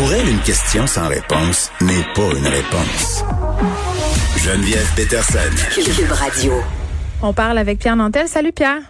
Pour 0.00 0.14
elle, 0.14 0.30
une 0.30 0.40
question 0.40 0.86
sans 0.86 1.08
réponse 1.08 1.70
n'est 1.82 2.06
pas 2.14 2.34
une 2.34 2.46
réponse. 2.46 3.22
Geneviève 4.38 4.90
Peterson. 4.96 5.38
Cube 5.74 6.10
Radio. 6.12 6.54
On 7.20 7.34
parle 7.34 7.58
avec 7.58 7.80
Pierre 7.80 7.96
Nantel. 7.96 8.26
Salut 8.26 8.52
Pierre. 8.52 8.80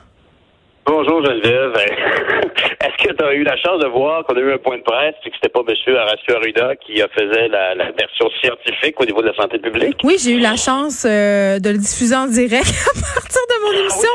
Bonjour 0.91 1.25
Geneviève. 1.25 1.71
Est-ce 2.83 3.07
que 3.07 3.13
tu 3.13 3.25
as 3.25 3.33
eu 3.35 3.45
la 3.45 3.57
chance 3.59 3.81
de 3.81 3.87
voir 3.87 4.25
qu'on 4.25 4.35
a 4.35 4.41
eu 4.41 4.53
un 4.53 4.59
point 4.59 4.77
de 4.77 4.83
presse 4.83 5.15
et 5.25 5.31
que 5.31 5.37
c'était 5.37 5.49
pas 5.49 5.61
M. 5.61 5.95
Horacio 5.95 6.35
Arruda 6.35 6.75
qui 6.75 7.01
faisait 7.17 7.47
la, 7.47 7.77
la, 7.77 7.93
version 7.93 8.29
scientifique 8.43 9.01
au 9.01 9.05
niveau 9.05 9.23
de 9.23 9.29
la 9.29 9.35
santé 9.35 9.61
publique? 9.61 9.99
Oui, 10.03 10.17
j'ai 10.21 10.33
eu 10.33 10.41
la 10.41 10.57
chance 10.57 11.07
euh, 11.09 11.61
de 11.61 11.71
le 11.71 11.79
diffuser 11.79 12.17
en 12.17 12.27
direct 12.27 12.67
à 12.91 13.21
partir 13.21 13.41
de 13.49 13.63
mon 13.63 13.71
Ah 13.71 13.81
émission 13.81 14.09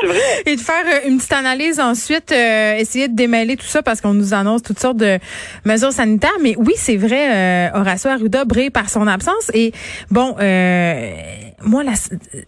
et 0.44 0.56
de 0.56 0.60
faire 0.60 0.84
euh, 0.84 1.08
une 1.08 1.16
petite 1.16 1.32
analyse 1.32 1.80
ensuite, 1.80 2.30
euh, 2.30 2.76
essayer 2.76 3.08
de 3.08 3.16
démêler 3.16 3.56
tout 3.56 3.64
ça 3.64 3.82
parce 3.82 4.02
qu'on 4.02 4.12
nous 4.12 4.34
annonce 4.34 4.62
toutes 4.62 4.78
sortes 4.78 4.98
de 4.98 5.16
mesures 5.64 5.92
sanitaires. 5.92 6.36
Mais 6.42 6.56
oui, 6.58 6.74
c'est 6.76 6.98
vrai, 6.98 7.70
Horacio 7.74 8.10
Arruda 8.10 8.44
brille 8.44 8.68
par 8.68 8.90
son 8.90 9.06
absence. 9.06 9.50
Et 9.54 9.72
bon, 10.10 10.36
moi, 11.62 11.82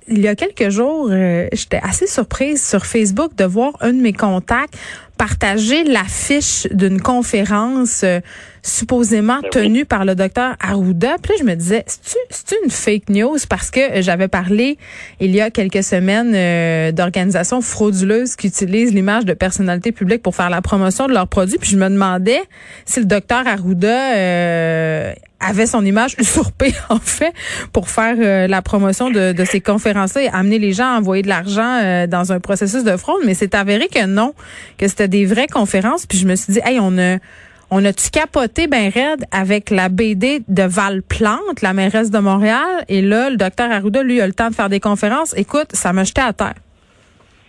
il 0.07 0.21
y 0.21 0.29
a 0.29 0.35
quelques 0.35 0.69
jours, 0.71 1.11
j'étais 1.11 1.81
assez 1.83 2.07
surprise 2.07 2.67
sur 2.67 2.85
Facebook 2.85 3.35
de 3.37 3.45
voir 3.45 3.73
un 3.81 3.93
de 3.93 4.01
mes 4.01 4.13
contacts 4.13 4.75
partager 5.19 5.83
l'affiche 5.85 6.67
d'une 6.71 7.03
conférence 7.03 8.03
euh, 8.05 8.21
supposément 8.69 9.41
tenue 9.51 9.85
par 9.85 10.05
le 10.05 10.15
docteur 10.15 10.57
Arruda. 10.61 11.17
Puis 11.23 11.33
là, 11.33 11.37
je 11.41 11.45
me 11.45 11.55
disais, 11.55 11.85
c'est 11.87 12.57
une 12.63 12.71
fake 12.71 13.09
news? 13.09 13.39
Parce 13.49 13.71
que 13.71 14.01
j'avais 14.01 14.29
parlé 14.29 14.79
il 15.21 15.35
y 15.35 15.41
a 15.41 15.51
quelques 15.51 15.83
semaines 15.83 16.33
euh, 16.35 16.93
d'organisations 16.93 17.61
frauduleuses 17.61 18.37
qui 18.37 18.49
utilisent 18.49 18.95
l'image 18.95 19.25
de 19.25 19.33
personnalités 19.33 19.93
publiques 19.93 20.23
pour 20.23 20.37
faire 20.37 20.51
la 20.51 20.63
promotion 20.63 21.07
de 21.07 21.13
leurs 21.13 21.29
produits. 21.29 21.59
Puis 21.59 21.71
je 21.71 21.77
me 21.77 21.89
demandais 21.89 22.41
si 22.85 23.01
le 23.01 23.07
docteur 23.07 23.47
Arruda 23.47 24.15
euh, 24.17 25.13
avait 25.41 25.67
son 25.67 25.85
image 25.85 26.17
usurpée, 26.19 26.75
en 26.89 26.99
fait, 26.99 27.33
pour 27.73 27.89
faire 27.89 28.17
euh, 28.19 28.47
la 28.47 28.63
promotion 28.63 29.11
de, 29.11 29.33
de 29.33 29.45
ces 29.45 29.61
conférences-là 29.61 30.23
et 30.23 30.29
amener 30.29 30.59
les 30.59 30.73
gens 30.73 30.95
à 30.95 30.99
envoyer 30.99 31.23
de 31.23 31.29
l'argent 31.29 31.81
euh, 31.83 32.07
dans 32.07 32.33
un 32.33 32.41
processus 32.41 32.85
de 32.85 32.97
fraude. 32.97 33.23
Mais 33.25 33.35
c'est 33.35 33.55
avéré 33.55 33.89
que 33.89 34.05
non, 34.07 34.35
que 34.79 34.89
c'était 34.89 35.09
des 35.09 35.27
vraies 35.27 35.47
conférences. 35.47 36.07
Puis 36.07 36.19
je 36.19 36.27
me 36.27 36.37
suis 36.37 36.53
dit, 36.53 36.61
hey, 36.65 36.79
on 36.81 36.99
a... 36.99 37.19
On 37.71 37.85
a-tu 37.85 38.11
capoté 38.11 38.67
ben 38.67 38.89
raide 38.89 39.25
avec 39.31 39.69
la 39.69 39.91
BD 39.91 40.41
de 40.49 40.63
Val 40.63 41.03
Plante, 41.03 41.61
la 41.61 41.75
mairesse 41.75 42.11
de 42.11 42.19
Montréal? 42.19 42.85
Et 42.89 43.03
là, 43.03 43.29
le 43.29 43.37
docteur 43.37 43.71
Arruda, 43.71 44.03
lui, 44.03 44.23
a 44.23 44.27
le 44.27 44.33
temps 44.33 44.49
de 44.49 44.55
faire 44.55 44.71
des 44.71 44.81
conférences. 44.81 45.37
Écoute, 45.37 45.73
ça 45.73 45.93
m'a 45.93 46.05
jeté 46.05 46.23
à 46.23 46.33
terre. 46.33 46.55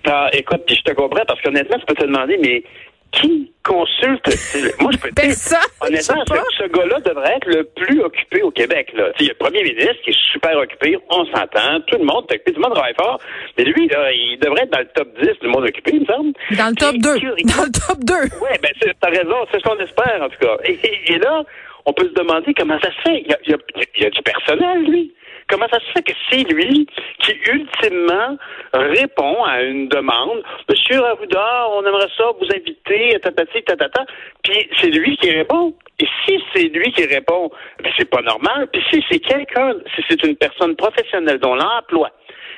Ah, 0.05 0.29
écoute, 0.33 0.63
puis 0.67 0.75
je 0.75 0.81
te 0.81 0.93
comprends 0.93 1.23
parce 1.25 1.41
qu'honnêtement, 1.41 1.77
tu 1.79 1.85
peux 1.85 1.93
te 1.93 2.05
demander, 2.05 2.37
mais 2.41 2.63
qui 3.11 3.51
consulte 3.63 4.25
Moi, 4.79 4.91
je 4.93 4.97
peux 4.97 5.09
te 5.09 5.21
dire, 5.21 5.59
honnêtement, 5.81 6.23
ce, 6.27 6.63
ce 6.63 6.67
gars-là 6.69 6.99
devrait 7.01 7.35
être 7.35 7.47
le 7.47 7.63
plus 7.63 8.01
occupé 8.01 8.41
au 8.41 8.51
Québec. 8.51 8.91
Là. 8.95 9.09
Il 9.19 9.27
y 9.27 9.29
a 9.29 9.33
le 9.33 9.37
premier 9.37 9.63
ministre 9.63 10.01
qui 10.03 10.11
est 10.11 10.31
super 10.31 10.57
occupé, 10.57 10.97
on 11.09 11.25
s'entend, 11.25 11.79
tout 11.87 11.97
le 11.97 12.05
monde 12.05 12.25
est 12.29 12.35
occupé, 12.35 12.53
tout 12.53 12.61
le 12.61 12.67
monde 12.67 12.75
travaille 12.75 12.95
fort, 12.95 13.19
mais 13.57 13.63
lui, 13.65 13.87
là, 13.87 14.11
il 14.11 14.39
devrait 14.39 14.63
être 14.63 14.71
dans 14.71 14.79
le 14.79 14.87
top 14.95 15.07
10 15.21 15.39
du 15.41 15.47
monde 15.47 15.63
occupé, 15.65 15.91
il 15.93 16.01
me 16.01 16.05
semble. 16.05 16.33
Dans 16.57 16.69
le 16.69 16.75
top 16.75 16.95
2. 16.95 17.09
Dans 17.09 17.65
le 17.65 17.71
top 17.71 17.99
2. 18.03 18.13
Oui, 18.41 18.57
ben, 18.61 18.71
t'as 18.99 19.09
raison, 19.09 19.35
c'est 19.51 19.59
ce 19.59 19.63
qu'on 19.63 19.79
espère, 19.79 20.19
en 20.21 20.29
tout 20.29 20.39
cas. 20.39 20.57
Et, 20.65 20.79
et, 20.83 21.13
et, 21.13 21.19
là, 21.19 21.43
on 21.85 21.93
peut 21.93 22.07
se 22.07 22.13
demander 22.13 22.53
comment 22.53 22.79
ça 22.79 22.89
se 22.91 23.01
fait. 23.09 23.21
Il 23.25 23.31
y 23.31 23.33
a, 23.33 23.37
il 23.45 23.51
y 23.51 23.53
a, 23.53 23.57
il 23.95 24.03
y 24.03 24.05
a 24.05 24.09
du 24.09 24.21
personnel, 24.21 24.83
lui. 24.83 25.13
Comment 25.49 25.67
ça 25.71 25.79
se 25.79 25.91
fait 25.93 26.03
que 26.03 26.13
c'est 26.29 26.43
lui 26.43 26.87
qui, 27.19 27.31
ultimement, 27.51 28.37
répond 28.73 29.43
à 29.43 29.63
une 29.63 29.87
demande? 29.89 30.43
Monsieur 30.69 31.03
Arruda, 31.03 31.67
on 31.71 31.85
aimerait 31.85 32.07
ça 32.15 32.25
vous 32.39 32.47
inviter, 32.55 33.19
tatati, 33.19 33.63
tatata. 33.63 34.05
Puis 34.43 34.69
c'est 34.79 34.89
lui 34.91 35.17
qui 35.17 35.31
répond. 35.31 35.73
Et 35.99 36.07
si 36.25 36.39
c'est 36.53 36.69
lui 36.69 36.91
qui 36.93 37.05
répond, 37.05 37.49
ben 37.83 37.91
c'est 37.97 38.09
pas 38.09 38.21
normal. 38.21 38.67
Puis 38.71 38.81
si 38.91 39.03
c'est 39.09 39.19
quelqu'un, 39.19 39.73
si 39.95 40.03
c'est 40.07 40.23
une 40.23 40.35
personne 40.35 40.75
professionnelle 40.75 41.39
dont 41.39 41.55
l'emploi 41.55 42.11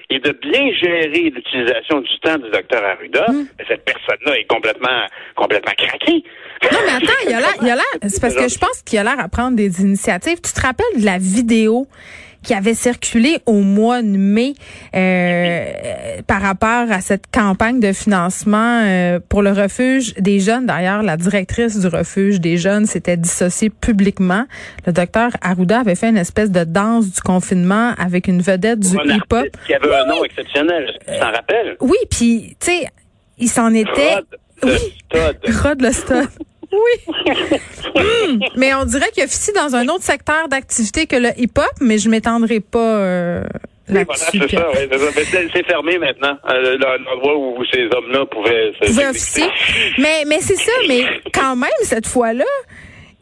et 0.10 0.20
de 0.20 0.32
bien 0.32 0.74
gérer 0.74 1.30
l'utilisation 1.30 2.02
du 2.02 2.20
temps 2.20 2.38
du 2.38 2.50
docteur 2.52 2.84
Arruda, 2.84 3.26
mmh. 3.30 3.48
cette 3.68 3.86
personne-là 3.86 4.38
est 4.38 4.44
complètement, 4.44 5.08
complètement 5.36 5.72
craquée. 5.78 6.24
Non, 6.70 6.80
mais 6.86 6.92
attends, 6.92 7.20
il 7.24 7.32
y 7.32 7.34
a 7.34 7.40
l'air, 7.40 7.54
il 7.62 7.68
y 7.68 7.72
a 7.72 7.76
l'air, 7.76 7.86
c'est 8.08 8.22
parce 8.22 8.36
que 8.36 8.50
je 8.50 8.60
pense 8.60 8.84
qu'il 8.84 9.00
a 9.00 9.04
l'air 9.04 9.20
à 9.20 9.30
prendre 9.30 9.56
des 9.56 9.82
initiatives. 9.82 10.42
Tu 10.42 10.52
te 10.52 10.62
rappelles 10.62 11.00
de 11.00 11.06
la 11.06 11.18
vidéo 11.18 11.88
qui 12.44 12.54
avait 12.54 12.74
circulé 12.74 13.38
au 13.46 13.62
mois 13.62 14.02
de 14.02 14.18
mai 14.18 14.54
euh, 14.96 16.22
par 16.28 16.42
rapport 16.42 16.92
à 16.92 17.02
cette 17.02 17.26
campagne 17.32 17.80
de 17.80 17.94
financement 17.94 18.82
euh, 18.84 19.20
pour 19.30 19.42
le 19.42 19.52
refuge 19.52 20.14
des 20.16 20.40
jeunes. 20.40 20.66
D'ailleurs, 20.66 21.04
la 21.04 21.18
directrice 21.18 21.80
du 21.80 21.88
refuge 21.88 22.40
des 22.40 22.58
jeunes 22.58 22.86
s'était 22.86 23.18
dissociée 23.18 23.70
publiquement. 23.70 24.46
Le 24.86 24.94
docteur 24.94 25.32
Arruda 25.42 25.80
avait 25.80 25.96
fait 25.96 26.10
une 26.10 26.18
espèce 26.18 26.52
de 26.52 26.64
danse 26.64 27.12
du 27.12 27.22
confinement 27.22 27.94
avec 27.98 28.28
une 28.28 28.42
vedette 28.42 28.80
du 28.80 28.96
hip-hop. 28.96 29.48
Qui 29.66 29.74
avait 29.74 29.96
un 29.96 30.06
nom 30.06 30.24
exceptionnel, 30.24 30.92
tu 31.00 31.20
t'en 31.20 31.32
rappelles? 31.32 31.78
Oui, 31.80 31.98
puis, 32.10 32.56
tu 32.60 32.72
sais, 32.72 32.88
il 33.38 33.50
s'en 33.50 33.74
était... 33.74 34.16
Rod 34.16 34.26
le 34.64 34.72
oui. 34.72 34.78
Stud. 34.78 35.56
Rod 35.64 35.82
le 35.82 35.92
Stud. 35.92 36.30
Oui. 36.72 37.14
hum, 37.96 38.40
mais 38.56 38.74
on 38.74 38.86
dirait 38.86 39.10
qu'il 39.12 39.24
officie 39.24 39.52
dans 39.54 39.76
un 39.76 39.88
autre 39.88 40.04
secteur 40.04 40.48
d'activité 40.48 41.06
que 41.06 41.16
le 41.16 41.30
hip-hop, 41.38 41.72
mais 41.82 41.98
je 41.98 42.10
m'étendrai 42.10 42.60
pas 42.60 42.80
euh, 42.80 43.44
là-dessus. 43.88 44.40
Oui, 44.40 44.48
voilà, 44.50 44.50
c'est 44.50 44.56
ça, 44.58 45.42
oui. 45.44 45.50
C'est 45.54 45.66
fermé 45.66 45.98
maintenant, 45.98 46.38
euh, 46.50 46.78
l'endroit 46.78 47.38
où 47.38 47.64
ces 47.72 47.86
hommes-là 47.94 48.26
pouvaient 48.26 48.72
officier. 49.10 49.46
Mais, 49.98 50.24
mais 50.28 50.40
c'est 50.40 50.56
ça, 50.56 50.72
mais 50.88 51.04
quand 51.34 51.56
même, 51.56 51.70
cette 51.84 52.08
fois-là, 52.08 52.46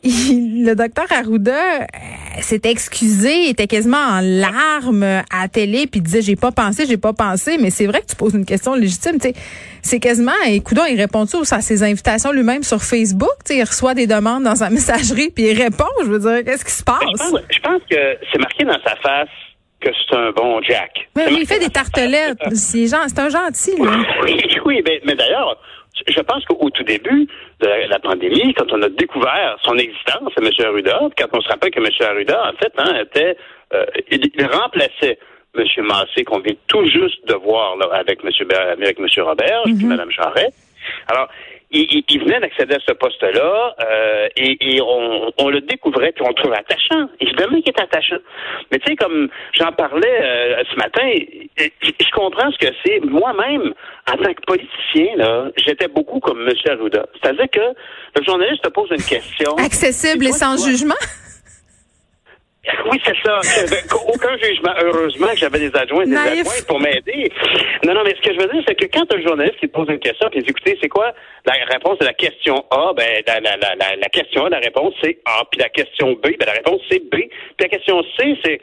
il, 0.03 0.65
le 0.65 0.75
docteur 0.75 1.05
Arruda 1.11 1.51
euh, 1.53 2.41
s'est 2.41 2.61
excusé, 2.63 3.49
était 3.49 3.67
quasiment 3.67 3.97
en 3.97 4.21
larmes 4.21 5.03
à 5.03 5.41
la 5.41 5.47
télé, 5.47 5.87
puis 5.87 6.01
disait 6.01 6.21
j'ai 6.21 6.35
pas 6.35 6.51
pensé, 6.51 6.85
j'ai 6.85 6.97
pas 6.97 7.13
pensé, 7.13 7.57
mais 7.57 7.69
c'est 7.69 7.85
vrai 7.85 8.01
que 8.01 8.07
tu 8.07 8.15
poses 8.15 8.33
une 8.33 8.45
question 8.45 8.75
légitime, 8.75 9.17
c'est 9.81 9.99
quasiment, 9.99 10.31
écoute, 10.47 10.77
il 10.89 10.99
répond 10.99 11.25
tout 11.25 11.43
à 11.51 11.61
ses 11.61 11.83
invitations 11.83 12.31
lui-même 12.31 12.63
sur 12.63 12.81
Facebook, 12.81 13.35
il 13.49 13.61
reçoit 13.61 13.93
des 13.93 14.07
demandes 14.07 14.43
dans 14.43 14.55
sa 14.55 14.69
messagerie, 14.69 15.31
puis 15.33 15.45
il 15.45 15.61
répond, 15.61 15.89
je 16.03 16.09
veux 16.09 16.19
dire, 16.19 16.43
qu'est-ce 16.45 16.65
qui 16.65 16.71
se 16.71 16.83
passe? 16.83 16.99
je 17.01 17.17
pense, 17.17 17.41
je 17.49 17.59
pense 17.59 17.81
que 17.89 18.17
c'est 18.31 18.39
marqué 18.39 18.63
dans 18.65 18.79
sa 18.85 18.95
face 18.97 19.29
que 19.81 19.89
c'est 19.93 20.15
un 20.15 20.31
bon 20.31 20.61
Jack. 20.61 21.09
Oui, 21.15 21.23
il 21.41 21.47
fait 21.47 21.59
des 21.59 21.69
tartelettes, 21.69 22.37
c'est 22.53 22.93
un 22.93 23.29
gentil, 23.29 23.77
là. 23.77 23.91
Oui, 24.23 24.41
oui, 24.65 24.81
mais, 24.85 24.99
mais 25.05 25.15
d'ailleurs, 25.15 25.57
je 26.11 26.21
pense 26.21 26.43
qu'au 26.45 26.69
tout 26.69 26.83
début 26.83 27.27
de 27.59 27.67
la, 27.67 27.87
la, 27.87 27.99
pandémie, 27.99 28.53
quand 28.53 28.71
on 28.71 28.81
a 28.81 28.89
découvert 28.89 29.57
son 29.63 29.75
existence, 29.75 30.31
M. 30.37 30.49
Arruda, 30.65 30.99
quand 31.17 31.27
on 31.33 31.41
se 31.41 31.49
rappelle 31.49 31.71
que 31.71 31.79
M. 31.79 31.87
Arruda, 31.99 32.49
en 32.49 32.53
fait, 32.57 32.73
hein, 32.77 33.01
était, 33.01 33.37
euh, 33.73 33.85
il, 34.11 34.29
il, 34.33 34.45
remplaçait 34.45 35.19
M. 35.55 35.63
Massé, 35.85 36.23
qu'on 36.23 36.39
vient 36.39 36.55
tout 36.67 36.85
juste 36.85 37.27
de 37.27 37.35
voir 37.35 37.77
là, 37.77 37.87
avec 37.93 38.19
M. 38.23 38.31
avec 38.51 38.99
M. 38.99 39.07
Robert 39.23 39.63
mm 39.65 39.71
-hmm. 39.71 39.83
et 39.83 39.87
Mme 39.87 40.11
Charret. 40.11 40.51
Alors, 41.09 41.27
il, 41.71 41.81
il, 41.91 42.03
il 42.07 42.19
venait 42.23 42.39
d'accéder 42.39 42.75
à 42.75 42.79
ce 42.87 42.93
poste-là 42.93 43.75
euh, 43.79 44.27
et, 44.37 44.75
et, 44.75 44.81
on, 44.81 45.31
on, 45.37 45.49
le 45.49 45.61
découvrait 45.61 46.11
puis 46.11 46.23
on 46.23 46.29
le 46.29 46.35
trouvait 46.35 46.57
attachant. 46.57 47.09
Évidemment 47.19 47.59
qu'il 47.61 47.69
est 47.69 47.81
attachant. 47.81 48.17
Mais 48.71 48.77
tu 48.79 48.87
sais, 48.87 48.95
comme 48.95 49.27
j'en 49.53 49.71
parlais 49.71 50.21
euh, 50.21 50.63
ce 50.71 50.75
matin, 50.77 51.09
je 51.57 52.11
comprends 52.13 52.51
ce 52.51 52.57
que 52.57 52.73
c'est. 52.85 52.99
Moi-même, 53.03 53.73
en 54.11 54.17
tant 54.17 54.33
que 54.33 54.41
politicien, 54.45 55.15
là, 55.17 55.49
j'étais 55.57 55.87
beaucoup 55.87 56.19
comme 56.19 56.47
M. 56.47 56.53
Arruda. 56.69 57.05
C'est-à-dire 57.21 57.49
que 57.51 57.59
le 57.59 58.23
journaliste 58.23 58.63
te 58.63 58.69
pose 58.69 58.89
une 58.91 59.03
question. 59.03 59.55
Accessible 59.57 60.25
et, 60.25 60.29
et 60.29 60.33
sans 60.33 60.63
jugement? 60.63 60.95
Oui, 62.91 62.99
c'est 63.05 63.15
ça. 63.25 63.39
Aucun 64.07 64.37
jugement. 64.37 64.73
Heureusement 64.81 65.27
que 65.29 65.37
j'avais 65.37 65.59
des 65.59 65.75
adjoints 65.75 66.03
des 66.05 66.11
Naïf. 66.11 66.41
adjoints 66.41 66.65
pour 66.67 66.79
m'aider. 66.79 67.31
Non, 67.85 67.93
non, 67.93 68.01
mais 68.03 68.13
ce 68.15 68.21
que 68.21 68.33
je 68.33 68.39
veux 68.39 68.51
dire, 68.51 68.63
c'est 68.67 68.75
que 68.75 68.85
quand 68.85 69.05
un 69.13 69.21
journaliste 69.21 69.57
qui 69.59 69.67
te 69.69 69.73
pose 69.73 69.87
une 69.89 69.99
question, 69.99 70.27
puis 70.29 70.41
écoutez, 70.45 70.77
c'est 70.81 70.89
quoi 70.89 71.13
la 71.45 71.53
réponse 71.71 71.97
de 71.99 72.05
la 72.05 72.13
question 72.13 72.65
A? 72.69 72.91
Ben, 72.95 73.23
la, 73.25 73.39
la, 73.39 73.55
la, 73.57 73.95
la 73.95 74.09
question 74.09 74.45
A, 74.45 74.49
la 74.49 74.59
réponse 74.59 74.93
c'est 75.01 75.19
A. 75.25 75.43
Puis 75.49 75.59
la 75.61 75.69
question 75.69 76.11
B, 76.13 76.27
ben, 76.37 76.45
la 76.47 76.53
réponse 76.53 76.81
c'est 76.91 76.99
B. 76.99 77.15
Puis 77.15 77.29
la 77.61 77.69
question 77.69 78.03
C, 78.17 78.37
c'est 78.43 78.59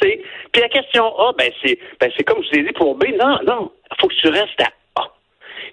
C. 0.00 0.22
Puis 0.52 0.62
la 0.62 0.68
question 0.68 1.04
A, 1.18 1.32
ben, 1.36 1.50
c'est 1.64 1.78
ben, 2.00 2.10
c'est 2.16 2.22
comme 2.22 2.42
je 2.44 2.48
vous 2.50 2.58
ai 2.60 2.62
dit 2.62 2.72
pour 2.72 2.94
B. 2.94 3.06
Non, 3.18 3.38
non. 3.46 3.72
Il 3.90 4.00
faut 4.00 4.08
que 4.08 4.14
tu 4.14 4.28
restes 4.28 4.60
à 4.60 4.70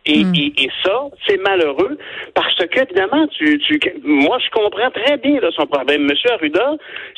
et, 0.06 0.24
mm. 0.24 0.36
et, 0.36 0.54
et, 0.64 0.70
ça, 0.84 1.04
c'est 1.28 1.38
malheureux 1.38 1.98
parce 2.34 2.56
que, 2.56 2.82
évidemment, 2.82 3.28
tu, 3.28 3.60
tu, 3.60 3.80
moi, 4.04 4.40
je 4.44 4.50
comprends 4.50 4.90
très 4.92 5.18
bien 5.18 5.40
là, 5.40 5.50
son 5.56 5.68
problème. 5.68 6.04
Monsieur 6.04 6.32
Arruda 6.32 6.76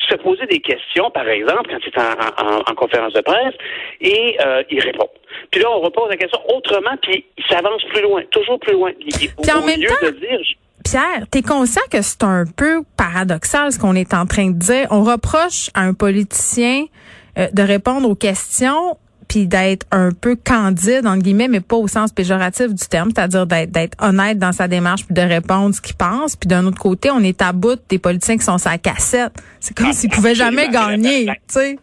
se 0.10 0.16
posait 0.16 0.48
des 0.48 0.60
questions, 0.60 1.10
par 1.12 1.28
exemple, 1.28 1.70
quand 1.70 1.78
il 1.80 1.88
est 1.88 1.98
en, 1.98 2.58
en, 2.58 2.60
en 2.60 2.76
conférence 2.76 3.14
de 3.14 3.22
presse, 3.22 3.56
et 4.02 4.38
euh, 4.46 4.64
il 4.70 4.82
répond. 4.82 5.10
Puis 5.52 5.62
là, 5.62 5.70
on 5.72 5.80
repose 5.80 6.10
la 6.10 6.18
question 6.18 6.40
autrement, 6.56 6.98
puis 7.02 7.26
il 7.38 7.44
s'avance 7.46 7.84
plus 7.94 8.02
loin, 8.02 8.22
toujours 8.32 8.60
plus 8.60 8.74
loin. 8.74 8.92
Il, 9.00 9.14
puis 9.14 9.30
au, 9.38 9.58
en 9.58 9.66
même 9.66 9.80
lieu 9.80 9.88
temps, 9.88 10.06
de 10.06 10.12
dire... 10.12 10.40
Pierre, 10.84 11.26
t'es 11.32 11.42
conscient 11.42 11.84
que 11.90 12.02
c'est 12.02 12.24
un 12.24 12.44
peu 12.46 12.84
paradoxal 12.98 13.72
ce 13.72 13.80
qu'on 13.80 13.96
est 13.96 14.14
en 14.14 14.26
train 14.26 14.50
de 14.50 14.58
dire. 14.58 14.88
On 14.92 15.04
reproche 15.04 15.70
à 15.74 15.82
un 15.84 15.94
politicien 15.94 16.86
euh, 17.38 17.48
de 17.54 17.64
répondre 17.64 18.10
aux 18.10 18.16
questions 18.16 18.98
puis 19.28 19.48
d'être 19.48 19.86
un 19.92 20.12
peu 20.12 20.36
candide, 20.36 21.06
entre 21.06 21.24
guillemets, 21.24 21.48
mais 21.48 21.62
pas 21.62 21.76
au 21.76 21.88
sens 21.88 22.12
péjoratif 22.12 22.74
du 22.74 22.88
terme, 22.88 23.10
c'est-à-dire 23.16 23.46
d'être 23.46 23.98
honnête 24.02 24.38
dans 24.38 24.52
sa 24.52 24.68
démarche 24.68 25.06
puis 25.06 25.14
de 25.14 25.22
répondre 25.22 25.74
ce 25.74 25.82
qu'il 25.82 25.96
pense. 25.96 26.36
Puis 26.36 26.48
d'un 26.48 26.66
autre 26.66 26.80
côté, 26.80 27.12
on 27.12 27.20
est 27.20 27.42
à 27.42 27.54
bout 27.54 27.80
des 27.90 28.00
politiciens 28.00 28.38
qui 28.38 28.44
sont 28.44 28.58
sa 28.58 28.78
cassette. 28.78 29.34
C'est 29.60 29.76
comme 29.76 29.88
ah, 29.90 29.94
s'ils 29.94 30.10
pouvaient 30.10 30.36
jamais 30.36 30.70
gagner, 30.70 31.26
tu 31.26 31.34
sais. 31.48 31.78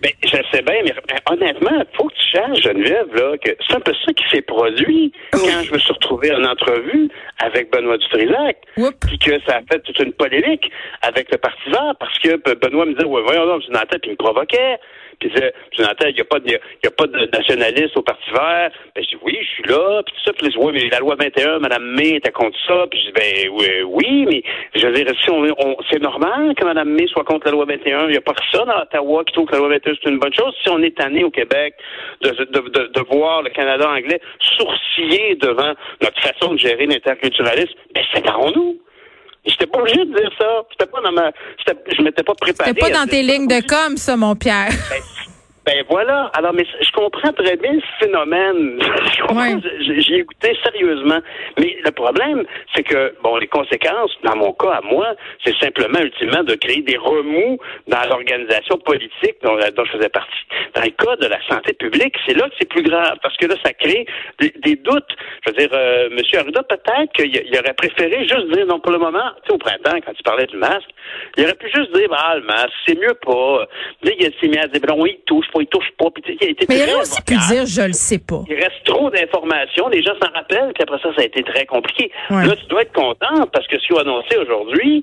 Ben, 0.00 0.12
je 0.22 0.28
sais 0.28 0.62
bien, 0.62 0.76
mais 0.84 0.94
honnêtement, 1.28 1.72
il 1.74 1.96
faut 1.96 2.06
que 2.06 2.14
tu 2.14 2.30
cherches, 2.30 2.62
Geneviève, 2.62 3.12
là, 3.14 3.36
que 3.38 3.50
c'est 3.66 3.76
un 3.76 3.80
peu 3.80 3.92
ça 4.06 4.12
qui 4.12 4.24
s'est 4.30 4.42
produit 4.42 5.12
quand 5.32 5.62
je 5.64 5.72
me 5.72 5.78
suis 5.78 5.92
retrouvé 5.92 6.32
en 6.32 6.44
entrevue 6.44 7.08
avec 7.38 7.72
Benoît 7.72 7.98
Dutrisac. 7.98 8.58
Puis 8.76 9.18
que 9.18 9.40
ça 9.44 9.56
a 9.56 9.60
fait 9.62 9.80
toute 9.80 9.98
une 9.98 10.12
polémique 10.12 10.70
avec 11.02 11.32
le 11.32 11.38
Parti 11.38 11.68
vert 11.70 11.94
parce 11.98 12.16
que 12.20 12.36
Benoît 12.54 12.86
me 12.86 12.92
disait, 12.92 13.06
ouais, 13.06 13.22
voyons 13.22 13.46
donc, 13.46 13.62
Jonathan, 13.62 13.96
puis 14.00 14.10
il 14.10 14.12
me 14.12 14.16
provoquait. 14.16 14.78
Puis 15.18 15.30
disait, 15.30 15.52
Jonathan, 15.76 16.06
il 16.08 16.14
n'y 16.14 16.20
a 16.20 16.24
pas 16.24 16.38
de, 16.38 16.50
y 16.50 16.86
a 16.86 16.90
pas 16.90 17.06
de 17.06 17.30
nationaliste 17.32 17.96
au 17.96 18.02
Parti 18.02 18.30
vert. 18.30 18.70
Ben, 18.94 19.04
je 19.04 19.08
dis, 19.08 19.18
oui, 19.22 19.38
je 19.40 19.46
suis 19.46 19.62
là. 19.64 20.02
Puis 20.04 20.14
tout 20.14 20.22
ça. 20.24 20.32
Puis 20.32 20.54
oui, 20.56 20.72
mais 20.72 20.88
la 20.90 21.00
loi 21.00 21.16
21, 21.18 21.58
Mme 21.58 21.84
May 21.94 22.16
était 22.16 22.30
contre 22.30 22.56
ça. 22.66 22.86
Puis 22.90 23.00
je 23.00 23.06
dis, 23.06 23.12
ben, 23.12 23.50
oui, 23.50 23.84
oui 23.84 24.26
mais 24.26 24.42
je 24.74 24.86
veux 24.86 24.92
dire, 24.92 25.06
si 25.22 25.30
on, 25.30 25.42
on 25.58 25.76
c'est 25.90 26.00
normal 26.00 26.54
que 26.54 26.64
Mme 26.64 26.90
May 26.90 27.06
soit 27.08 27.24
contre 27.24 27.46
la 27.46 27.52
loi 27.52 27.64
21. 27.64 28.06
Il 28.06 28.10
n'y 28.12 28.16
a 28.16 28.20
personne 28.20 28.68
à 28.70 28.82
Ottawa 28.82 29.24
qui 29.24 29.32
trouve 29.32 29.46
que 29.46 29.52
la 29.52 29.58
loi 29.58 29.68
21 29.68 29.94
c'est 30.02 30.10
une 30.10 30.18
bonne 30.18 30.34
chose. 30.34 30.54
Si 30.62 30.70
on 30.70 30.82
est 30.82 30.96
tanné 30.96 31.24
au 31.24 31.30
Québec 31.30 31.74
de, 32.22 32.30
de, 32.30 32.44
de, 32.68 32.86
de 32.86 33.00
voir 33.10 33.42
le 33.42 33.50
Canada 33.50 33.88
anglais 33.90 34.20
sourciller 34.40 35.36
devant 35.36 35.74
notre 36.00 36.20
façon 36.20 36.54
de 36.54 36.58
gérer 36.58 36.86
l'interculturalisme, 36.86 37.74
ben, 37.94 38.04
séparons-nous. 38.14 38.78
J'étais 39.44 39.66
pas 39.66 39.78
obligé 39.80 40.04
de 40.04 40.14
dire 40.14 40.30
ça. 40.38 40.46
J'étais 40.70 40.90
pas 40.90 41.00
dans 41.00 41.12
ma, 41.12 41.30
je 41.66 42.02
m'étais 42.02 42.22
pas 42.22 42.34
préparé. 42.34 42.70
C'était 42.70 42.80
pas 42.80 42.90
dans 42.90 43.06
tes 43.06 43.22
lignes 43.22 43.46
de 43.48 43.66
com, 43.66 43.96
ça, 43.96 44.16
mon 44.16 44.34
Pierre. 44.36 44.70
Ben, 44.90 45.02
ben 45.68 45.84
voilà. 45.90 46.30
Alors, 46.32 46.54
mais 46.54 46.64
je 46.64 46.90
comprends 46.92 47.30
très 47.32 47.56
bien 47.56 47.74
ce 47.74 48.06
phénomène. 48.06 48.80
J'ai 50.00 50.20
écouté 50.20 50.56
sérieusement. 50.64 51.18
Mais 51.58 51.76
le 51.84 51.90
problème, 51.90 52.44
c'est 52.74 52.82
que, 52.82 53.14
bon, 53.22 53.36
les 53.36 53.48
conséquences, 53.48 54.12
dans 54.24 54.36
mon 54.36 54.54
cas 54.54 54.70
à 54.70 54.80
moi, 54.80 55.08
c'est 55.44 55.54
simplement, 55.58 55.98
ultimement, 56.00 56.42
de 56.42 56.54
créer 56.54 56.80
des 56.80 56.96
remous 56.96 57.58
dans 57.86 58.02
l'organisation 58.08 58.78
politique 58.78 59.36
dont, 59.42 59.58
je 59.60 59.92
faisais 59.92 60.08
partie. 60.08 60.44
Dans 60.74 60.82
le 60.84 60.90
cas 60.90 61.16
de 61.16 61.26
la 61.26 61.38
santé 61.46 61.74
publique, 61.74 62.16
c'est 62.26 62.34
là 62.34 62.48
que 62.48 62.54
c'est 62.58 62.68
plus 62.68 62.82
grave, 62.82 63.18
parce 63.22 63.36
que 63.36 63.46
là, 63.46 63.56
ça 63.62 63.74
crée 63.74 64.06
des, 64.38 64.76
doutes. 64.76 65.12
Je 65.44 65.50
veux 65.50 65.56
dire, 65.58 65.68
euh, 65.74 66.08
M. 66.10 66.40
Arruda, 66.40 66.62
peut-être 66.62 67.12
qu'il 67.12 67.58
aurait 67.58 67.74
préféré 67.74 68.26
juste 68.26 68.50
dire, 68.52 68.64
non, 68.64 68.80
pour 68.80 68.92
le 68.92 68.98
moment, 68.98 69.32
tu 69.42 69.48
sais, 69.48 69.54
au 69.54 69.58
printemps, 69.58 70.00
quand 70.06 70.12
il 70.18 70.22
parlait 70.22 70.46
du 70.46 70.56
masque, 70.56 70.88
il 71.36 71.44
aurait 71.44 71.54
pu 71.56 71.70
juste 71.74 71.94
dire, 71.94 72.08
bah, 72.08 72.36
le 72.36 72.42
masque, 72.42 72.72
c'est 72.86 72.98
mieux 72.98 73.14
pas. 73.20 73.68
Là, 74.02 74.12
il 74.18 74.32
s'est 74.40 74.48
mis 74.48 74.56
à 74.56 74.66
dire, 74.66 74.80
bon, 74.80 75.02
oui, 75.02 75.20
il 75.57 75.57
il 75.60 75.66
touche 75.66 75.90
pas. 75.98 76.06
Puis, 76.10 76.22
il 76.40 76.46
a 76.46 76.50
été 76.50 76.66
Mais 76.68 76.78
il 76.78 76.90
a 76.90 76.98
aussi 76.98 77.22
pu 77.22 77.34
dire, 77.48 77.66
je 77.66 77.82
le 77.82 77.92
sais 77.92 78.18
pas. 78.18 78.42
Il 78.48 78.54
reste 78.54 78.84
trop 78.84 79.10
d'informations. 79.10 79.88
Les 79.88 80.02
gens 80.02 80.14
s'en 80.22 80.30
rappellent, 80.32 80.72
puis 80.74 80.82
après 80.82 80.98
ça, 81.02 81.14
ça 81.14 81.22
a 81.22 81.24
été 81.24 81.42
très 81.42 81.66
compliqué. 81.66 82.10
Là, 82.30 82.54
tu 82.56 82.66
dois 82.66 82.82
être 82.82 82.92
content 82.92 83.46
parce 83.52 83.66
que 83.66 83.78
ce 83.78 83.86
qu'ils 83.86 83.96
ont 83.96 84.00
annoncé 84.00 84.36
aujourd'hui, 84.36 85.02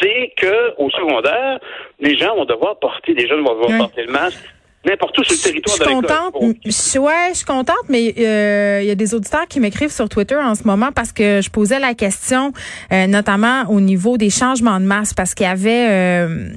c'est 0.00 0.32
que 0.36 0.74
au 0.78 0.90
secondaire, 0.90 1.58
les 2.00 2.16
gens 2.16 2.34
vont 2.36 2.44
devoir 2.44 2.78
porter, 2.78 3.14
les 3.14 3.26
jeunes 3.26 3.42
vont 3.42 3.54
devoir 3.54 3.78
porter 3.78 4.04
le 4.04 4.12
masque 4.12 4.44
n'importe 4.84 5.18
où 5.18 5.24
sur 5.24 5.34
le 5.34 5.42
territoire 5.42 5.76
je 5.76 5.82
suis 5.84 5.94
contente, 5.94 6.34
Ouais, 7.02 7.28
je 7.30 7.36
suis 7.36 7.46
contente, 7.46 7.84
mais 7.88 8.14
euh, 8.18 8.80
il 8.82 8.88
y 8.88 8.90
a 8.90 8.94
des 8.94 9.14
auditeurs 9.14 9.46
qui 9.48 9.60
m'écrivent 9.60 9.92
sur 9.92 10.08
Twitter 10.08 10.36
en 10.36 10.54
ce 10.54 10.64
moment 10.64 10.90
parce 10.94 11.12
que 11.12 11.40
je 11.40 11.50
posais 11.50 11.78
la 11.78 11.94
question, 11.94 12.52
euh, 12.92 13.06
notamment 13.06 13.64
au 13.68 13.80
niveau 13.80 14.16
des 14.16 14.30
changements 14.30 14.80
de 14.80 14.84
masse, 14.84 15.14
parce 15.14 15.34
qu'il 15.34 15.46
y 15.46 15.48
avait 15.48 15.88
euh, 15.90 16.48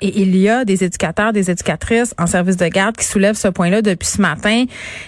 et 0.00 0.20
il 0.20 0.36
y 0.36 0.48
a 0.48 0.64
des 0.64 0.84
éducateurs, 0.84 1.32
des 1.32 1.50
éducatrices 1.50 2.14
en 2.18 2.26
service 2.26 2.56
de 2.56 2.66
garde 2.68 2.96
qui 2.96 3.04
soulèvent 3.04 3.36
ce 3.36 3.48
point-là 3.48 3.82
depuis 3.82 4.06
ce 4.06 4.20
matin. 4.20 4.64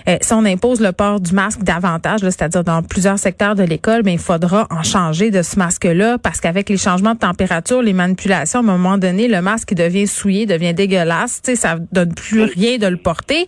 Euh, 0.08 0.16
si 0.20 0.32
on 0.32 0.44
impose 0.44 0.80
le 0.80 0.92
port 0.92 1.20
du 1.20 1.32
masque 1.32 1.62
davantage, 1.62 2.20
c'est-à-dire 2.20 2.64
dans 2.64 2.82
plusieurs 2.82 3.18
secteurs 3.18 3.54
de 3.54 3.62
l'école, 3.62 3.98
mais 3.98 4.02
ben, 4.02 4.12
il 4.12 4.18
faudra 4.18 4.66
en 4.70 4.82
changer 4.82 5.30
de 5.30 5.42
ce 5.42 5.58
masque-là 5.58 6.18
parce 6.18 6.40
qu'avec 6.40 6.68
les 6.68 6.76
changements 6.76 7.14
de 7.14 7.20
température, 7.20 7.82
les 7.82 7.92
manipulations, 7.92 8.60
à 8.60 8.62
un 8.62 8.66
moment 8.66 8.98
donné, 8.98 9.28
le 9.28 9.40
masque 9.42 9.74
devient 9.74 10.06
souillé, 10.06 10.46
devient 10.46 10.74
dégueulasse. 10.74 11.40
Tu 11.42 11.52
sais, 11.52 11.56
ça 11.56 11.76
donne 11.92 12.12
plus 12.12 12.42
rien 12.42 12.78
de 12.78 12.86
le 12.86 12.96
porter. 12.96 13.46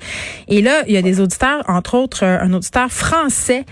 Et 0.48 0.62
là, 0.62 0.82
il 0.86 0.94
y 0.94 0.96
a 0.96 1.02
des 1.02 1.20
auditeurs, 1.20 1.64
entre 1.68 1.96
autres 1.96 2.24
un 2.24 2.52
auditeur 2.52 2.90
français 2.90 3.64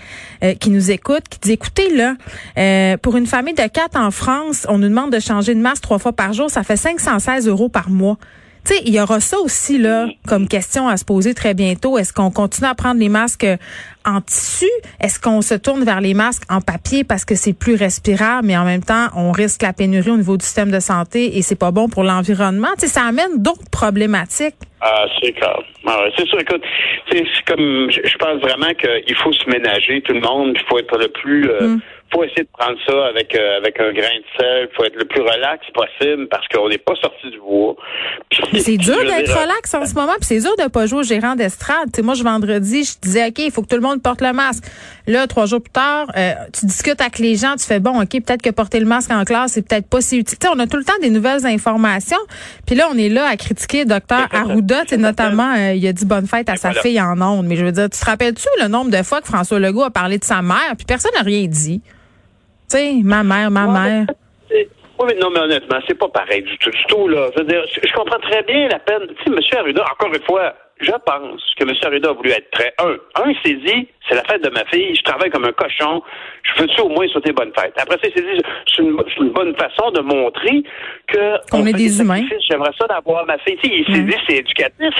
euh, 0.43 0.55
qui 0.55 0.71
nous 0.71 0.91
écoute, 0.91 1.23
qui 1.29 1.39
dit, 1.39 1.51
écoutez, 1.53 1.95
là, 1.95 2.15
euh, 2.57 2.97
pour 2.97 3.15
une 3.15 3.27
famille 3.27 3.53
de 3.53 3.67
quatre 3.67 3.97
en 3.97 4.11
France, 4.11 4.65
on 4.69 4.77
nous 4.77 4.89
demande 4.89 5.11
de 5.11 5.19
changer 5.19 5.55
de 5.55 5.61
masque 5.61 5.83
trois 5.83 5.99
fois 5.99 6.13
par 6.13 6.33
jour, 6.33 6.49
ça 6.49 6.63
fait 6.63 6.75
516 6.75 7.47
euros 7.47 7.60
par 7.69 7.89
mois. 7.89 8.17
Tu 8.63 8.75
sais, 8.75 8.81
il 8.85 8.93
y 8.93 9.01
aura 9.01 9.19
ça 9.19 9.39
aussi 9.39 9.79
là 9.79 10.07
comme 10.27 10.47
question 10.47 10.87
à 10.87 10.95
se 10.95 11.03
poser 11.03 11.33
très 11.33 11.55
bientôt. 11.55 11.97
Est-ce 11.97 12.13
qu'on 12.13 12.29
continue 12.29 12.67
à 12.67 12.75
prendre 12.75 12.99
les 12.99 13.09
masques 13.09 13.47
en 14.05 14.21
tissu? 14.21 14.69
Est-ce 14.99 15.19
qu'on 15.19 15.41
se 15.41 15.55
tourne 15.55 15.83
vers 15.83 15.99
les 15.99 16.13
masques 16.13 16.43
en 16.47 16.61
papier 16.61 17.03
parce 17.03 17.25
que 17.25 17.33
c'est 17.33 17.53
plus 17.53 17.73
respirable, 17.73 18.45
mais 18.45 18.57
en 18.57 18.63
même 18.63 18.83
temps 18.83 19.07
on 19.15 19.31
risque 19.31 19.63
la 19.63 19.73
pénurie 19.73 20.11
au 20.11 20.17
niveau 20.17 20.37
du 20.37 20.45
système 20.45 20.69
de 20.69 20.79
santé 20.79 21.37
et 21.37 21.41
c'est 21.41 21.57
pas 21.57 21.71
bon 21.71 21.89
pour 21.89 22.03
l'environnement? 22.03 22.69
Tu 22.75 22.81
sais, 22.81 22.87
ça 22.87 23.01
amène 23.01 23.41
d'autres 23.41 23.69
problématiques. 23.71 24.55
Ah, 24.79 25.05
c'est 25.19 25.31
clair. 25.31 25.59
Ah 25.87 26.05
c'est 26.15 26.27
sûr. 26.27 26.39
Écoute, 26.39 26.63
c'est 27.11 27.23
comme 27.47 27.89
je, 27.89 28.17
pense 28.17 28.41
vraiment 28.41 28.73
qu'il 28.75 29.15
faut 29.15 29.33
se 29.33 29.49
ménager 29.49 30.01
tout 30.01 30.13
le 30.13 30.21
monde. 30.21 30.55
Il 30.55 30.67
faut 30.67 30.77
être 30.77 30.97
le 30.99 31.07
plus 31.07 31.49
euh, 31.49 31.67
mm 31.67 31.81
faut 32.13 32.23
essayer 32.23 32.43
de 32.43 32.49
prendre 32.51 32.77
ça 32.87 33.05
avec 33.07 33.35
euh, 33.35 33.57
avec 33.57 33.79
un 33.79 33.91
grain 33.91 34.17
de 34.17 34.39
sel. 34.39 34.69
faut 34.75 34.83
être 34.83 34.95
le 34.95 35.05
plus 35.05 35.21
relax 35.21 35.65
possible 35.73 36.27
parce 36.27 36.47
qu'on 36.47 36.69
n'est 36.69 36.77
pas 36.77 36.95
sorti 36.95 37.29
du 37.29 37.39
bois. 37.39 37.75
C'est 38.57 38.77
dur 38.77 38.99
d'être 38.99 39.31
relax 39.31 39.73
en 39.73 39.85
ce 39.85 39.93
moment, 39.93 40.13
puis 40.13 40.25
c'est 40.25 40.39
dur 40.39 40.55
de 40.57 40.69
pas 40.69 40.85
jouer 40.85 40.99
au 40.99 41.03
gérant 41.03 41.35
d'estrade. 41.35 41.89
moi, 42.03 42.13
je 42.13 42.23
vendredi, 42.23 42.83
je 42.83 42.99
disais 43.01 43.27
OK, 43.27 43.39
il 43.39 43.51
faut 43.51 43.61
que 43.61 43.67
tout 43.67 43.75
le 43.75 43.81
monde 43.81 44.01
porte 44.01 44.21
le 44.21 44.33
masque. 44.33 44.63
Là, 45.07 45.27
trois 45.27 45.45
jours 45.45 45.61
plus 45.61 45.71
tard, 45.71 46.07
euh, 46.15 46.33
tu 46.53 46.65
discutes 46.65 47.01
avec 47.01 47.19
les 47.19 47.35
gens, 47.35 47.55
tu 47.55 47.65
fais 47.65 47.79
bon, 47.79 48.01
OK, 48.01 48.09
peut-être 48.09 48.41
que 48.41 48.49
porter 48.49 48.79
le 48.79 48.85
masque 48.85 49.11
en 49.11 49.23
classe, 49.23 49.53
c'est 49.53 49.67
peut-être 49.67 49.87
pas 49.87 50.01
si 50.01 50.17
utile. 50.17 50.37
on 50.53 50.59
a 50.59 50.67
tout 50.67 50.77
le 50.77 50.83
temps 50.83 50.93
des 51.01 51.09
nouvelles 51.09 51.45
informations. 51.45 52.17
Puis 52.65 52.75
là, 52.75 52.87
on 52.91 52.97
est 52.97 53.09
là 53.09 53.27
à 53.27 53.37
critiquer 53.37 53.85
docteur 53.85 54.27
Arruda, 54.31 54.83
notamment 54.97 55.53
euh, 55.55 55.73
il 55.73 55.85
a 55.87 55.93
dit 55.93 56.05
bonne 56.05 56.27
fête 56.27 56.49
à 56.49 56.55
sa 56.55 56.73
fille 56.73 57.01
en 57.01 57.19
ondes. 57.21 57.45
Mais 57.47 57.55
je 57.55 57.65
veux 57.65 57.71
dire, 57.71 57.89
tu 57.89 57.99
te 57.99 58.05
rappelles-tu 58.05 58.47
le 58.61 58.67
nombre 58.67 58.91
de 58.91 59.03
fois 59.03 59.21
que 59.21 59.27
François 59.27 59.59
Legault 59.59 59.83
a 59.83 59.91
parlé 59.91 60.17
de 60.17 60.23
sa 60.23 60.41
mère, 60.41 60.75
puis 60.77 60.85
personne 60.85 61.11
n'a 61.15 61.21
rien 61.21 61.45
dit? 61.47 61.81
Ma 63.03 63.23
mère, 63.23 63.51
ma 63.51 63.67
mère. 63.67 64.05
Oui, 64.49 65.07
mais 65.07 65.15
non, 65.15 65.31
mais 65.31 65.39
honnêtement, 65.39 65.79
c'est 65.87 65.97
pas 65.97 66.09
pareil 66.09 66.43
du 66.43 66.57
tout, 66.59 66.69
du 66.69 66.85
tout, 66.85 67.07
là. 67.07 67.29
Je 67.33 67.41
veux 67.41 67.47
dire, 67.47 67.63
je 67.67 67.93
comprends 67.93 68.19
très 68.19 68.43
bien 68.43 68.67
la 68.67 68.77
peine. 68.77 69.07
Tu 69.07 69.23
sais, 69.23 69.29
M. 69.31 69.59
Arruda, 69.59 69.83
encore 69.91 70.13
une 70.13 70.21
fois, 70.21 70.53
je 70.81 70.91
pense 71.05 71.41
que 71.57 71.63
M. 71.63 71.75
Arruda 71.83 72.09
a 72.09 72.13
voulu 72.13 72.31
être 72.31 72.49
très. 72.51 72.73
Un, 72.79 72.95
un, 73.21 73.33
s'est 73.43 73.53
dit, 73.53 73.87
c'est 74.07 74.15
la 74.15 74.23
fête 74.23 74.43
de 74.43 74.49
ma 74.49 74.65
fille, 74.65 74.95
je 74.95 75.03
travaille 75.03 75.29
comme 75.29 75.45
un 75.45 75.51
cochon, 75.51 76.01
je 76.43 76.61
veux-tu 76.61 76.81
au 76.81 76.89
moins 76.89 77.07
souhaiter 77.07 77.31
bonne 77.31 77.51
fête? 77.57 77.73
Après 77.77 77.97
ça, 78.01 78.07
il 78.07 78.13
s'est 78.13 78.21
dit, 78.21 78.41
c'est 78.67 78.81
une, 78.83 79.29
bonne 79.29 79.55
façon 79.55 79.91
de 79.91 80.01
montrer 80.01 80.63
que. 81.07 81.49
Qu'on 81.49 81.65
est 81.65 81.73
des 81.73 81.99
humains. 82.01 82.25
J'aimerais 82.49 82.71
ça 82.79 82.87
d'avoir 82.87 83.25
ma 83.25 83.37
fille. 83.39 83.57
Tu 83.57 83.69
sais, 83.69 83.75
il 83.75 83.95
s'est 83.95 84.01
dit, 84.01 84.15
c'est 84.27 84.37
éducatif, 84.37 84.95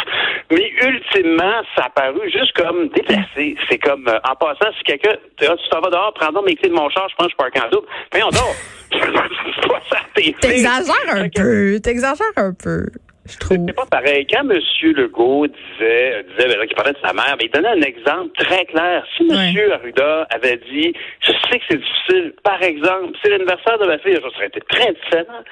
mais 0.52 0.72
ultimement, 0.82 1.62
ça 1.76 1.86
a 1.86 1.90
paru 1.90 2.30
juste 2.32 2.54
comme 2.54 2.90
déplacé. 2.90 3.56
C'est 3.70 3.80
comme, 3.80 4.08
euh, 4.08 4.20
en 4.30 4.36
passant, 4.36 4.72
si 4.78 4.84
quelqu'un, 4.84 5.16
tu 5.38 5.48
t'en 5.70 5.82
vas 5.82 5.90
dehors, 5.90 6.14
prends 6.14 6.32
donc 6.32 6.46
mes 6.46 6.56
clés 6.56 6.70
de 6.70 6.76
mon 6.76 6.90
char, 6.90 7.08
je 7.10 7.16
pense 7.16 7.28
que 7.28 7.34
je 7.34 7.38
parle 7.38 7.52
en 7.66 7.70
double. 7.70 7.88
on 8.16 8.30
dort. 8.30 8.56
T'exagères 10.42 11.16
un 11.16 11.30
peu. 11.30 11.80
T'exagères 11.80 12.28
un 12.36 12.54
peu. 12.54 12.86
C'est 13.26 13.76
pas 13.76 13.86
pareil. 13.86 14.26
Quand 14.26 14.50
M. 14.50 14.60
Legault 14.82 15.46
disait, 15.46 16.26
disait 16.30 16.58
ben, 16.58 16.66
qu'il 16.66 16.76
parlait 16.76 16.94
de 16.94 16.98
sa 17.04 17.14
mère, 17.14 17.36
mais 17.38 17.46
il 17.46 17.52
donnait 17.52 17.70
un 17.70 17.82
exemple 17.82 18.32
très 18.36 18.66
clair. 18.66 19.06
Si 19.16 19.24
M. 19.30 19.72
Arruda 19.72 20.28
avait 20.32 20.60
dit, 20.72 20.94
je 21.20 21.32
sais 21.32 21.60
que 21.60 21.66
c'est 21.70 21.78
difficile, 21.78 22.34
par 22.44 22.62
exemple, 22.64 23.16
c'est 23.22 23.30
l'anniversaire 23.30 23.78
de 23.78 23.86
ma 23.86 24.00
fille, 24.00 24.16
ça 24.16 24.30
serait 24.32 24.48
été 24.48 24.60
très 24.62 24.94
différent. 24.94 25.44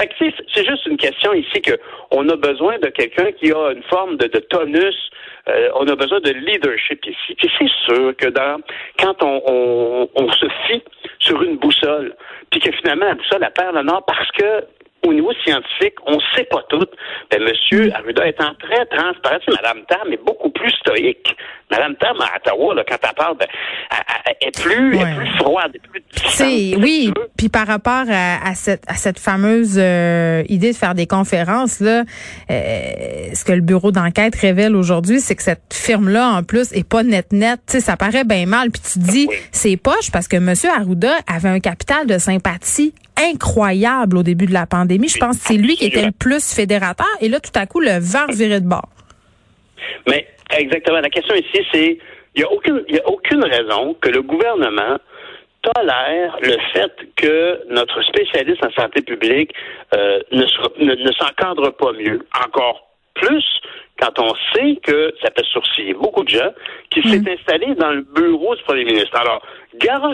Fait 0.00 0.06
que, 0.06 0.14
c'est 0.54 0.66
juste 0.66 0.86
une 0.86 0.96
question 0.96 1.34
ici 1.34 1.60
que 1.60 1.78
on 2.10 2.26
a 2.30 2.36
besoin 2.36 2.78
de 2.78 2.88
quelqu'un 2.88 3.30
qui 3.32 3.52
a 3.52 3.72
une 3.72 3.82
forme 3.84 4.16
de, 4.16 4.26
tonus. 4.38 4.96
Euh, 5.48 5.68
on 5.74 5.86
a 5.86 5.96
besoin 5.96 6.20
de 6.20 6.30
leadership 6.30 7.04
ici. 7.06 7.34
Puis 7.36 7.50
c'est 7.58 7.92
sûr 7.92 8.16
que 8.16 8.28
dans, 8.28 8.60
quand 8.98 9.22
on, 9.22 9.42
on, 9.46 10.08
on 10.14 10.32
se 10.32 10.46
fie 10.66 10.82
sur 11.18 11.42
une 11.42 11.56
boussole, 11.56 12.14
puis 12.50 12.60
que 12.60 12.72
finalement 12.72 13.06
la 13.06 13.14
boussole 13.14 13.42
elle 13.42 13.52
perd 13.52 13.74
le 13.74 13.82
nord 13.82 14.04
parce 14.06 14.30
que 14.32 14.64
au 15.08 15.14
niveau 15.14 15.32
scientifique, 15.44 15.94
on 16.06 16.16
ne 16.16 16.20
sait 16.34 16.44
pas 16.44 16.62
tout. 16.68 16.86
Ben, 17.30 17.42
Monsieur 17.42 17.92
Arruda 17.94 18.26
étant 18.26 18.54
très 18.60 18.84
transparent, 18.86 19.38
Madame 19.48 19.84
Tam 19.88 20.12
est 20.12 20.24
beaucoup 20.24 20.50
plus 20.50 20.70
stoïque. 20.72 21.34
Madame 21.70 21.96
Tam 21.96 22.16
à 22.20 22.36
Ottawa, 22.36 22.74
là, 22.74 22.84
quand 22.88 22.96
elle 23.02 23.14
parle, 23.14 23.36
ben, 23.36 23.46
elle, 24.26 24.48
est 24.48 24.62
plus, 24.62 24.90
plus 24.90 25.36
froide, 25.36 25.76
plus 25.90 26.02
Oui, 26.78 27.12
puis 27.36 27.48
par 27.48 27.66
rapport 27.66 28.04
à, 28.08 28.54
cette, 28.54 28.84
à 28.88 28.94
cette 28.94 29.18
fameuse 29.18 29.76
euh, 29.78 30.42
idée 30.48 30.72
de 30.72 30.76
faire 30.76 30.94
des 30.94 31.06
conférences, 31.06 31.80
là, 31.80 32.04
euh, 32.50 32.92
ce 33.34 33.44
que 33.44 33.52
le 33.52 33.60
bureau 33.60 33.92
d'enquête 33.92 34.34
révèle 34.36 34.74
aujourd'hui, 34.74 35.20
c'est 35.20 35.34
que 35.34 35.42
cette 35.42 35.72
firme-là, 35.72 36.30
en 36.30 36.42
plus, 36.42 36.72
est 36.72 36.88
pas 36.88 37.02
net-net. 37.02 37.60
Ça 37.66 37.96
paraît 37.96 38.24
bien 38.24 38.46
mal. 38.46 38.70
Puis 38.70 38.82
tu 38.92 38.98
dis, 38.98 39.28
c'est 39.52 39.76
poche 39.76 40.10
parce 40.12 40.28
que 40.28 40.36
Monsieur 40.36 40.70
Arruda 40.70 41.12
avait 41.26 41.50
un 41.50 41.60
capital 41.60 42.06
de 42.06 42.18
sympathie 42.18 42.94
incroyable 43.18 44.18
au 44.18 44.22
début 44.22 44.46
de 44.46 44.52
la 44.52 44.66
pandémie. 44.66 45.08
Je 45.08 45.18
pense 45.18 45.38
que 45.38 45.44
c'est 45.44 45.58
lui 45.58 45.76
qui 45.76 45.86
était 45.86 46.04
le 46.04 46.12
plus 46.12 46.54
fédérateur. 46.54 47.06
Et 47.20 47.28
là, 47.28 47.40
tout 47.40 47.52
à 47.54 47.66
coup, 47.66 47.80
le 47.80 47.98
vent 47.98 48.26
virait 48.32 48.60
de 48.60 48.68
bord. 48.68 48.88
Mais 50.08 50.26
exactement. 50.56 51.00
La 51.00 51.10
question 51.10 51.34
ici, 51.34 51.64
c'est 51.72 51.98
il 52.34 52.42
n'y 52.42 52.44
a, 52.44 52.52
aucune, 52.52 52.84
y 52.88 52.98
a 52.98 53.08
aucune 53.08 53.44
raison 53.44 53.94
que 54.00 54.10
le 54.10 54.22
gouvernement 54.22 54.98
tolère 55.62 56.36
le 56.40 56.56
fait 56.72 56.92
que 57.16 57.60
notre 57.68 58.00
spécialiste 58.02 58.64
en 58.64 58.70
santé 58.70 59.02
publique 59.02 59.52
euh, 59.94 60.20
ne, 60.30 60.44
ne, 60.84 60.94
ne 60.94 61.12
s'encadre 61.12 61.72
pas 61.72 61.92
mieux. 61.92 62.24
Encore 62.46 62.88
plus 63.14 63.44
quand 63.98 64.18
on 64.18 64.32
sait 64.54 64.76
que 64.82 65.12
ça 65.22 65.30
fait 65.36 65.44
sourciller 65.52 65.94
beaucoup 65.94 66.24
de 66.24 66.28
gens 66.28 66.50
qui 66.90 67.02
s'est 67.08 67.18
mm. 67.18 67.28
installé 67.38 67.74
dans 67.74 67.90
le 67.90 68.02
bureau 68.02 68.54
du 68.54 68.62
premier 68.62 68.84
ministre. 68.84 69.16
Alors, 69.18 69.42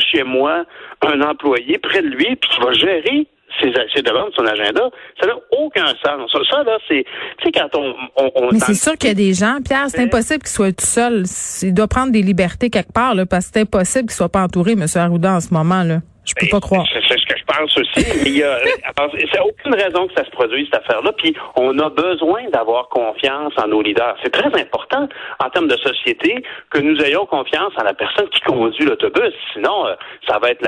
chez 0.01 0.23
moi 0.23 0.65
un 1.03 1.21
employé 1.21 1.79
près 1.79 2.03
de 2.03 2.09
lui 2.09 2.37
puis 2.37 2.51
qui 2.51 2.61
va 2.61 2.73
gérer 2.73 3.27
ses, 3.61 3.73
ses 3.95 4.03
demandes, 4.03 4.33
son 4.35 4.45
agenda, 4.47 4.91
ça 5.21 5.27
n'a 5.27 5.35
aucun 5.53 5.87
sens. 6.05 6.31
Ça, 6.33 6.63
là, 6.65 6.79
c'est, 6.89 7.05
tu 7.39 7.45
sais, 7.45 7.53
quand 7.53 7.69
on, 7.75 7.95
on, 8.17 8.53
Mais 8.53 8.59
c'est 8.59 8.75
sûr 8.75 8.95
qu'il 8.95 9.09
y 9.09 9.13
a 9.13 9.15
des 9.15 9.33
gens, 9.33 9.59
Pierre, 9.65 9.87
c'est 9.89 10.03
impossible 10.03 10.41
qu'il 10.41 10.49
soit 10.49 10.73
tout 10.73 10.85
seul. 10.85 11.25
Il 11.63 11.75
doit 11.75 11.87
prendre 11.87 12.13
des 12.13 12.23
libertés 12.23 12.71
quelque 12.71 12.93
part, 12.93 13.15
là, 13.15 13.27
parce 13.27 13.47
que 13.47 13.53
c'est 13.55 13.61
impossible 13.61 14.07
qu'il 14.07 14.17
soit 14.17 14.29
pas 14.29 14.43
entouré, 14.43 14.73
M. 14.73 14.87
Arruda, 14.95 15.35
en 15.35 15.41
ce 15.41 15.53
moment, 15.53 15.83
là. 15.83 16.01
Je 16.25 16.33
peux 16.35 16.47
pas 16.51 16.61
croire. 16.61 16.87
C'est 16.91 17.01
ce 17.03 17.27
que 17.27 17.39
je 17.39 17.44
pense. 17.57 17.77
Mais 17.97 18.31
il 18.31 18.39
y 18.39 18.43
a, 18.43 18.59
c'est 19.33 19.41
aucune 19.41 19.75
raison 19.75 20.07
que 20.09 20.15
ça 20.15 20.25
se 20.25 20.31
produise 20.31 20.69
cette 20.73 20.83
affaire-là. 20.83 21.13
Puis 21.13 21.35
on 21.57 21.79
a 21.79 21.91
besoin 21.91 22.49
d'avoir 22.51 22.89
confiance 22.89 23.53
en 23.57 23.69
nos 23.69 23.83
leaders. 23.83 24.17
C'est 24.23 24.33
très 24.33 24.49
important 24.61 25.09
en 25.39 25.51
termes 25.51 25.69
de 25.69 25.77
société 25.79 26.43
que 26.71 26.79
nous 26.79 27.01
ayons 27.03 27.27
confiance 27.27 27.73
en 27.79 27.85
la 27.85 27.95
personne 27.95 28.29
qui 28.31 28.41
conduit 28.41 28.85
l'autobus. 28.85 29.35
Sinon, 29.53 29.87
euh, 29.87 29.95
ça 30.29 30.39
va 30.39 30.51
être 30.51 30.63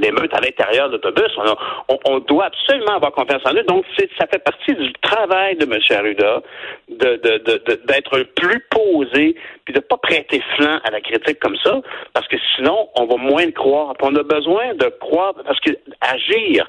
l'émeute 0.00 0.34
à 0.34 0.40
l'intérieur 0.40 0.88
de 0.88 0.94
l'autobus. 0.94 1.30
On, 2.04 2.18
doit 2.20 2.46
absolument 2.46 2.96
avoir 2.96 3.12
confiance 3.12 3.42
en 3.44 3.54
eux. 3.54 3.62
Donc, 3.64 3.84
ça 4.18 4.26
fait 4.26 4.42
partie 4.42 4.74
du 4.74 4.92
travail 4.94 5.56
de 5.56 5.64
M. 5.64 5.78
Arruda 5.90 6.42
d'être 6.88 8.18
plus 8.34 8.60
posé 8.70 9.36
puis 9.66 9.74
de 9.74 9.80
pas 9.80 9.96
prêter 9.96 10.40
flanc 10.56 10.78
à 10.84 10.90
la 10.90 11.00
critique 11.00 11.40
comme 11.40 11.56
ça, 11.62 11.80
parce 12.14 12.26
que 12.28 12.36
sinon, 12.54 12.88
on 12.94 13.06
va 13.06 13.16
moins 13.16 13.44
le 13.44 13.52
croire. 13.52 13.94
on 14.00 14.14
a 14.14 14.22
besoin 14.22 14.74
de 14.74 14.86
croire, 15.00 15.34
parce 15.44 15.58
que 15.60 15.70
agir 16.16 16.66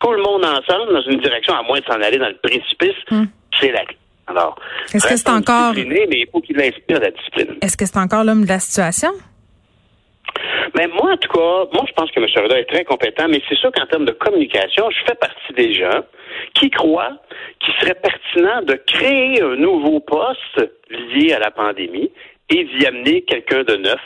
tout 0.00 0.12
le 0.12 0.22
monde 0.22 0.44
ensemble 0.44 0.92
dans 0.92 1.02
une 1.02 1.20
direction, 1.20 1.54
à 1.54 1.62
moins 1.62 1.80
de 1.80 1.84
s'en 1.84 2.00
aller 2.00 2.18
dans 2.18 2.28
le 2.28 2.38
précipice, 2.42 2.96
hmm. 3.10 3.24
c'est 3.60 3.72
la 3.72 3.82
alors, 4.26 4.54
est-ce 4.94 5.08
que 5.08 5.16
c'est 5.16 5.28
encore 5.28 5.74
mais 5.74 6.06
il 6.08 6.26
faut 6.30 6.40
qu'il 6.40 6.60
inspire 6.60 7.00
la 7.00 7.10
discipline. 7.10 7.56
Est-ce 7.62 7.76
que 7.76 7.84
c'est 7.84 7.98
encore 7.98 8.22
l'homme 8.22 8.44
de 8.44 8.48
la 8.48 8.60
situation? 8.60 9.10
Mais 10.76 10.86
moi, 10.86 11.12
en 11.12 11.16
tout 11.16 11.32
cas, 11.32 11.66
moi, 11.72 11.84
je 11.88 11.92
pense 11.94 12.10
que 12.12 12.20
M. 12.20 12.26
Ruda 12.36 12.60
est 12.60 12.70
très 12.70 12.84
compétent, 12.84 13.26
mais 13.28 13.42
c'est 13.48 13.56
sûr 13.56 13.72
qu'en 13.72 13.86
termes 13.86 14.04
de 14.04 14.12
communication, 14.12 14.88
je 14.90 14.98
fais 15.04 15.16
partie 15.16 15.52
des 15.56 15.74
gens 15.74 16.04
qui 16.54 16.70
croient 16.70 17.16
qu'il 17.58 17.74
serait 17.80 17.96
pertinent 18.00 18.62
de 18.62 18.74
créer 18.74 19.42
un 19.42 19.56
nouveau 19.56 19.98
poste 19.98 20.70
lié 20.90 21.32
à 21.32 21.40
la 21.40 21.50
pandémie 21.50 22.12
et 22.50 22.64
d'y 22.64 22.86
amener 22.86 23.22
quelqu'un 23.22 23.62
de 23.62 23.76
neuf. 23.76 24.00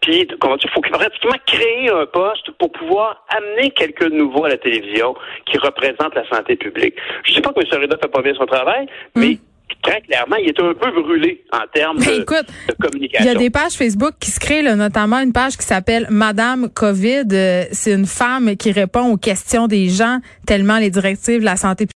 Puis, 0.00 0.26
comment 0.40 0.56
il 0.62 0.70
faut 0.70 0.80
pratiquement 0.80 1.36
créer 1.46 1.90
un 1.90 2.06
poste 2.06 2.50
pour 2.58 2.72
pouvoir 2.72 3.24
amener 3.28 3.70
quelqu'un 3.70 4.08
de 4.08 4.14
nouveau 4.14 4.44
à 4.44 4.50
la 4.50 4.58
télévision 4.58 5.14
qui 5.46 5.58
représente 5.58 6.14
la 6.14 6.28
santé 6.28 6.56
publique. 6.56 6.94
Je 7.24 7.30
ne 7.30 7.36
sais 7.36 7.42
pas 7.42 7.52
que 7.52 7.60
M. 7.60 7.82
Reda 7.82 7.96
fait 8.00 8.08
pas 8.08 8.22
bien 8.22 8.34
son 8.34 8.46
travail, 8.46 8.86
hmm. 9.14 9.20
mais 9.20 9.38
très 9.82 10.00
clairement, 10.00 10.36
il 10.36 10.48
est 10.48 10.60
un 10.60 10.74
peu 10.74 11.02
brûlé 11.02 11.44
en 11.52 11.66
termes 11.72 11.98
de, 11.98 12.24
communication. 12.80 13.24
Il 13.24 13.26
y 13.26 13.28
a 13.28 13.34
des 13.34 13.50
pages 13.50 13.72
Facebook 13.72 14.14
qui 14.18 14.30
se 14.30 14.40
créent, 14.40 14.62
notamment 14.62 15.18
une 15.20 15.32
page 15.32 15.56
qui 15.56 15.64
s'appelle 15.64 16.06
Madame 16.10 16.68
COVID. 16.70 17.24
Euh, 17.32 17.64
c'est 17.70 17.92
une 17.92 18.06
femme 18.06 18.56
qui 18.56 18.72
répond 18.72 19.12
aux 19.12 19.16
questions 19.16 19.66
des 19.66 19.88
gens 19.88 20.18
tellement 20.46 20.78
les 20.78 20.90
directives 20.90 21.40
de 21.40 21.44
la 21.44 21.56
santé 21.56 21.86